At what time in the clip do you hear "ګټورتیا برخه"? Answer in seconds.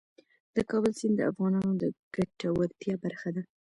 2.15-3.29